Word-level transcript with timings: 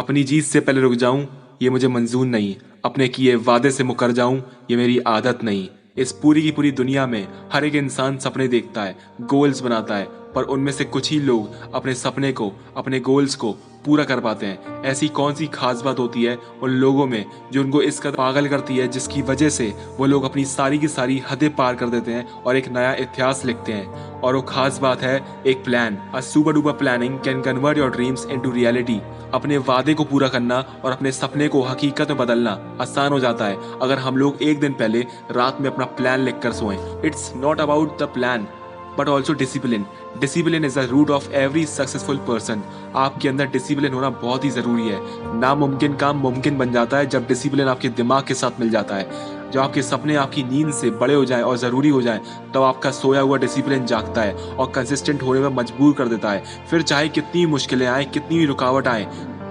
अपनी 0.00 0.22
जीत 0.22 0.44
से 0.44 0.60
पहले 0.60 0.80
रुक 0.80 0.92
जाऊँ, 0.92 1.26
ये 1.62 1.70
मुझे 1.70 1.88
मंजूर 1.88 2.26
नहीं। 2.26 2.54
अपने 2.84 3.08
किए 3.08 3.34
वादे 3.34 3.70
से 3.70 3.84
मुकर 3.84 4.12
जाऊँ, 4.12 4.42
ये 4.70 4.76
मेरी 4.76 4.98
आदत 4.98 5.44
नहीं। 5.44 5.68
इस 5.96 6.12
पूरी 6.12 6.42
की 6.42 6.50
पूरी 6.50 6.70
दुनिया 6.72 7.06
में 7.06 7.28
हर 7.52 7.64
एक 7.64 7.74
इंसान 7.74 8.18
सपने 8.18 8.48
देखता 8.48 8.82
है, 8.82 8.96
गोल्स 9.20 9.60
बनाता 9.60 9.96
है, 9.96 10.08
पर 10.34 10.42
उनमें 10.42 10.72
से 10.72 10.84
कुछ 10.84 11.10
ही 11.10 11.20
लोग 11.20 11.74
अपने 11.74 11.94
सपने 11.94 12.32
को, 12.32 12.52
अपने 12.76 13.00
गोल्स 13.00 13.34
को 13.34 13.52
पूरा 13.84 14.04
कर 14.04 14.20
पाते 14.20 14.46
हैं। 14.46 14.82
ऐसी 14.82 15.08
कौन 15.08 15.34
सी 15.34 15.46
खास 15.46 15.82
बात 15.82 15.98
होती 15.98 16.24
है 16.24 16.36
उन 16.62 16.70
लोगों 16.70 17.06
में 17.06 17.24
जो 17.52 17.62
उनको 17.62 17.82
इस 17.82 18.00
कदर 18.00 18.16
पागल 18.16 18.48
करती 18.48 18.76
है, 18.76 18.88
जिसकी 18.88 19.22
वजह 19.22 19.48
से 19.48 19.72
वो 19.98 20.06
लोग 20.06 20.24
अपनी 20.24 20.44
सारी 20.44 20.78
की 20.78 20.88
सारी 20.88 21.22
हदें 21.30 21.48
पार 21.56 21.74
कर 21.74 21.88
देते 21.88 22.12
हैं 22.12 22.28
और 22.32 22.56
एक 22.56 22.68
नया 22.68 22.94
इतिहास 22.94 23.44
लिखते 23.44 23.72
हैं? 23.72 23.86
और 24.20 24.36
वो 24.36 24.42
खास 24.42 24.78
बात 24.78 25.02
है, 25.02 25.22
एक 25.46 25.64
plan 25.64 25.96
a 26.14 26.20
super 26.20 26.52
duper 26.52 26.72
planning 26.72 27.18
can 27.18 27.40
convert 27.42 27.78
your 27.78 27.90
dreams 27.90 28.26
into 28.26 28.50
reality 28.50 29.00
अपने 29.34 29.58
वादे 29.58 29.94
को 29.94 30.04
पूरा 30.04 30.28
करना 30.28 30.64
और 30.84 30.92
अपने 30.92 31.12
सपने 31.12 31.48
को 31.48 31.62
हकीकत 31.62 32.08
में 32.10 32.18
बदलना 32.18 32.58
आसान 32.80 33.12
हो 33.12 33.20
जाता 33.20 33.44
है। 33.44 33.78
अगर 33.82 33.98
हम 33.98 34.16
लोग 34.16 34.42
एक 34.42 34.60
दिन 34.60 34.72
पहले 34.72 35.00
रात 35.30 35.60
में 35.60 35.70
अपना 35.70 35.84
प्लान 35.98 36.20
लिख 36.20 36.38
कर 36.38 36.52
सोएँ 36.52 36.78
it's 37.04 37.32
not 37.36 37.60
about 37.60 37.98
the 38.02 38.08
plan 38.14 38.46
but 38.98 39.08
also 39.08 39.32
discipline 39.32 39.84
discipline 40.20 40.64
is 40.64 40.78
the 40.80 40.82
root 40.82 41.10
of 41.10 41.30
every 41.32 41.64
successful 41.66 42.16
person 42.28 42.62
आपके 42.96 43.28
अंदर 43.28 43.46
डिसिप्लिन 43.46 43.92
होना 43.92 44.10
बहुत 44.10 44.44
ही 44.44 44.50
ज़रूरी 44.50 44.88
है। 44.88 45.00
नामुमकिन 45.40 45.94
काम 45.96 46.16
मुमकिन 46.16 46.58
बन 46.58 46.72
जाता 46.72 46.96
है 46.96 47.06
जब 47.06 47.26
डिसिप्लिन 47.26 47.68
आपके 47.68 47.88
दिमाग 47.88 48.24
के 48.24 48.34
साथ 48.34 48.60
मिल 48.60 48.70
जाता 48.70 48.94
है। 48.94 49.38
जब 49.52 49.60
आपके 49.60 49.82
सपने 49.82 50.16
आपकी 50.16 50.42
नींद 50.42 50.72
से 50.72 50.90
बड़े 50.90 51.14
हो 51.14 51.24
जाएँ 51.24 51.42
और 51.42 51.56
ज़रूरी 51.56 51.88
हो 51.88 52.02
जाएँ, 52.02 52.18
तब 52.18 52.50
तो 52.54 52.62
आपका 52.62 52.90
सोया 52.90 53.20
हुआ 53.20 53.38
डिसिप्लिन 53.38 53.86
जागता 53.86 54.22
है 54.22 54.34
और 54.34 54.70
कंसिस्टेंट 54.70 55.22
होने 55.22 55.40
में 55.40 55.48
मजबूर 55.48 55.94
कर 55.94 56.08
देता 56.08 56.30
है। 56.30 56.66
फिर 56.70 56.82
चाहे 56.82 57.08
कितनी 57.08 57.46
मुश्किलें 57.46 57.86
आए, 57.86 58.04
कितनी 58.04 58.38
भी 58.38 58.46
रुकावट 58.46 58.88
आए, 58.88 59.04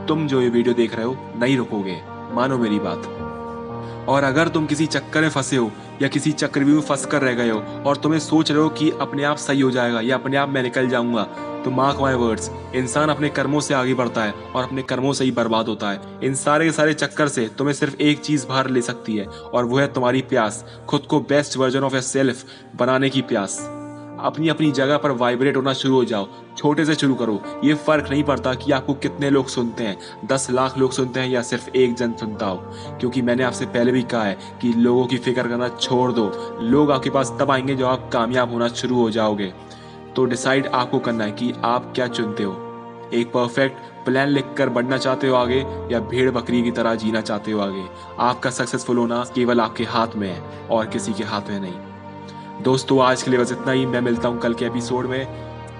तुम 0.07 0.27
जो 0.27 0.41
ये 0.41 0.49
वीडियो 0.49 0.75
देख 0.75 0.95
रहे 0.95 1.05
हो, 1.05 1.15
नहीं 1.39 1.57
रुकोगे। 1.57 2.01
मानो 2.33 2.57
मेरी 2.57 2.79
बात। 2.79 3.18
और 4.09 4.23
अगर 4.23 4.47
तुम 4.47 4.65
किसी 4.65 4.85
चक्कर 4.87 5.21
में 5.21 5.29
फंसे 5.29 5.55
हो, 5.55 5.71
या 6.01 6.07
किसी 6.07 6.31
चक्रव्यूह 6.31 6.75
में 6.75 6.87
फंस 6.87 7.05
कर 7.05 7.21
रह 7.21 7.33
गए 7.33 7.49
हो, 7.49 7.59
और 7.85 7.97
तुम्हें 7.97 8.19
सोच 8.19 8.51
रहे 8.51 8.61
हो 8.61 8.69
कि 8.69 8.89
अपने 9.01 9.23
आप 9.23 9.37
सही 9.37 9.61
हो 9.61 9.71
जाएगा, 9.71 10.01
या 10.01 10.15
अपने 10.15 10.37
आप 10.37 10.49
मैं 10.49 10.63
निकल 10.63 10.89
जाऊँगा 10.89 11.27
तो 11.59 11.71
मार्क 11.71 11.97
माई 11.99 12.13
वर्ड्स 12.13 12.49
इंसान 12.75 13.09
अपने 13.09 13.29
कर्मों 13.29 13.59
से 13.59 13.73
आगे 13.73 13.93
बढ़ता 13.93 14.23
है 14.23 14.31
और 14.31 14.63
अपने 14.63 14.81
कर्मों 14.81 15.11
से 15.13 15.25
ही 15.25 15.31
बर्बाद 15.31 15.67
होता 15.67 15.89
है। 15.91 16.19
इन 16.23 16.35
सारे 16.35 16.65
के 16.65 16.71
सारे 16.71 16.93
चक्कर 16.93 17.27
से 17.27 17.47
तुम्हें 17.57 17.73
सिर्फ़ 17.73 17.95
एक 17.95 18.19
चीज़ 18.19 18.45
बाहर 18.47 18.69
ले 18.69 18.81
सकती 18.81 19.17
है, 19.17 19.25
और 19.25 19.65
वो 19.65 19.79
है 19.79 19.87
तुम्हारी 19.93 20.21
प्यास, 20.21 20.63
खुद 20.89 21.01
को 21.01 21.19
best 21.21 21.57
version 21.57 21.79
of 21.79 21.95
a 21.95 22.01
self 22.01 22.45
बनाने 22.75 23.09
की 23.09 23.21
प्यास। 23.23 23.59
अपनी 24.23 24.49
अपनी 24.49 24.71
जगह 24.71 24.97
पर 24.97 25.11
वाइब्रेट 25.11 25.57
होना 25.57 25.73
शुरू 25.73 25.95
हो 25.95 26.05
जाओ। 26.05 26.27
छोटे 26.57 26.85
से 26.85 26.95
शुरू 26.95 27.15
करो। 27.15 27.41
ये 27.63 27.73
फ़र्क 27.73 28.09
नहीं 28.09 28.23
पड़ता 28.23 28.53
कि 28.53 28.71
आपको 28.71 28.93
कितने 28.93 29.29
लोग 29.29 29.47
सुनते 29.47 29.83
हैं। 29.83 29.97
दस 30.25 30.51
लाख 30.51 30.77
लोग 30.77 30.91
सुनते 30.91 31.19
हैं 31.19 31.29
या 31.29 31.41
सिर्फ़ 31.41 31.69
एक 31.69 31.93
जन 31.93 32.13
सुनता 32.13 32.45
हो। 32.45 32.63
क्योंकि 32.99 33.21
मैंने 33.21 33.43
आपसे 33.43 33.65
पहले 33.65 33.91
भी 33.91 34.03
कहा 34.03 34.23
है 34.23 34.37
कि 34.61 34.73
लोगों 34.73 35.05
की 35.05 35.17
फ़िक्र 35.17 35.47
करना 35.47 35.67
छोड़ 35.67 36.11
दो। 36.11 36.57
लोग 36.61 36.91
आपके 36.91 37.09
पास 37.09 37.37
तब 37.39 37.51
आएँगे 37.51 37.75
जब 37.75 37.85
आप 37.85 38.09
कामयाब 38.13 38.51
होना 38.51 38.67
शुरू 38.67 38.95
हो 38.95 39.09
जाओगे। 39.09 39.53
तो 40.15 40.25
डिसाइड 40.25 40.67
आपको 40.67 40.99
करना 40.99 41.23
है 41.23 41.31
कि 41.31 41.53
आप 41.63 41.91
क्या 41.95 42.07
चुनते 42.07 42.43
हो। 42.43 42.65
एक 43.13 43.27
परफेक्ट 43.27 43.77
प्लान 44.05 44.27
लिखकर 44.27 44.69
बढ़ना 44.69 44.97
चाहते 44.97 45.27
हो 45.27 45.35
आगे 45.35 45.65
या 45.91 45.99
भेड़ 45.99 46.31
बकरी 46.31 46.63
की 46.63 46.71
तरह 46.71 46.95
जीना 46.95 47.21
चाहते 47.21 47.51
हो 47.51 47.59
आगे। 47.59 47.85
आपका 48.19 48.49
सक्सेसफुल 48.49 48.97
होना 48.97 49.25
केवल 49.35 49.61
आपके 49.61 49.83
हाथ 49.83 50.07
में 50.15 50.29
है 50.29 50.67
और 50.67 50.85
किसी 50.85 51.13
के 51.13 51.23
हाथ 51.23 51.41
में 51.49 51.59
नहीं। 51.59 51.88
दोस्तों 52.61 53.05
आज 53.05 53.23
के 53.23 53.31
लिए 53.31 53.39
बस 53.39 53.51
इतना 53.51 53.71
ही। 53.71 53.85
मैं 53.85 54.01
मिलता 54.01 54.27
हूँ 54.27 54.39
कल 54.39 54.53
के 54.53 54.65
एपिसोड 54.65 55.05
में। 55.05 55.25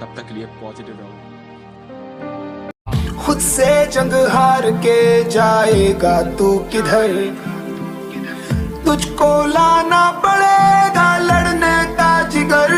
तब 0.02 0.14
तक 0.18 0.28
के 0.28 0.34
लिए 0.34 0.46
पॉजिटिव 0.46 0.98
रहो। 1.00 1.12
खुद 3.26 3.40
से 3.40 3.86
जंग 3.86 4.14
हार 4.14 4.72
के 4.72 5.30
जाएगा 5.30 6.22
तू 6.22 6.58
किधर? 6.58 7.38
तुझको 8.86 9.46
लाना 9.46 10.12
पड़ेगा 10.12 11.18
लड़ने 11.18 11.96
का 11.96 12.24
जिगर। 12.24 12.72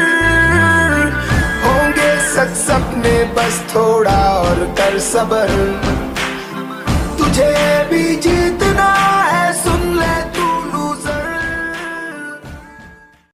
होंगे 1.65 2.19
सच 2.35 2.57
सपने, 2.57 3.23
बस 3.23 3.75
थोड़ा 3.75 4.29
और 4.39 4.55
कर 4.55 4.99
सबर। 4.99 5.81